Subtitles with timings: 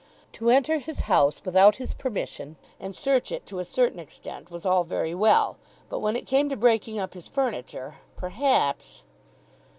[0.33, 4.65] To enter his house without his permission and search it to a certain extent was
[4.65, 5.57] all very well.
[5.89, 9.03] But when it came to breaking up his furniture, perhaps